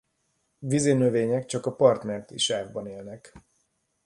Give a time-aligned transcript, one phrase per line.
[0.57, 3.33] Vízinövények csak a part menti sávban élnek.